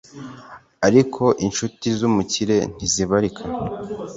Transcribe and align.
ariko 0.87 1.23
incuti 1.45 1.87
z’umukire 1.97 2.57
ntizibarika 2.73 3.43